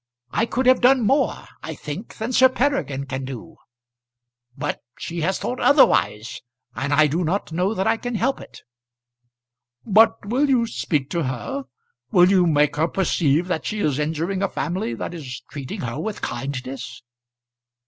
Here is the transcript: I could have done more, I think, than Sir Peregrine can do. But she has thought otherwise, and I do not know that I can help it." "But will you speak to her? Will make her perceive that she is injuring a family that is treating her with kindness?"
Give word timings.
I 0.31 0.47
could 0.47 0.65
have 0.65 0.81
done 0.81 1.01
more, 1.05 1.45
I 1.61 1.75
think, 1.75 2.17
than 2.17 2.33
Sir 2.33 2.49
Peregrine 2.49 3.05
can 3.05 3.23
do. 3.23 3.57
But 4.57 4.81
she 4.97 5.21
has 5.21 5.37
thought 5.37 5.59
otherwise, 5.59 6.41
and 6.73 6.91
I 6.91 7.05
do 7.05 7.23
not 7.23 7.51
know 7.51 7.75
that 7.75 7.85
I 7.85 7.97
can 7.97 8.15
help 8.15 8.41
it." 8.41 8.63
"But 9.85 10.25
will 10.25 10.49
you 10.49 10.65
speak 10.65 11.11
to 11.11 11.25
her? 11.25 11.65
Will 12.09 12.47
make 12.47 12.77
her 12.77 12.87
perceive 12.87 13.47
that 13.49 13.67
she 13.67 13.77
is 13.81 13.99
injuring 13.99 14.41
a 14.41 14.49
family 14.49 14.95
that 14.95 15.13
is 15.13 15.41
treating 15.51 15.81
her 15.81 15.99
with 15.99 16.23
kindness?" 16.23 17.03